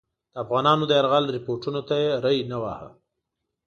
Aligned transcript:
د 0.33 0.33
افغانانو 0.43 0.83
د 0.87 0.91
یرغل 0.99 1.25
رپوټونو 1.35 1.81
ته 1.87 1.95
یې 2.03 2.09
ری 2.23 2.37
نه 2.51 2.57
واهه. 2.63 2.89